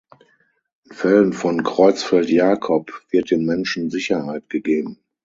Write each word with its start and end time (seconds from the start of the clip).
In 0.85 0.93
Fällen 0.93 1.31
von 1.31 1.61
Creutzfeldt-Jakob 1.63 2.91
wird 3.11 3.29
den 3.29 3.45
Menschen 3.45 3.91
Sicherheit 3.91 4.49
gegeben. 4.49 4.97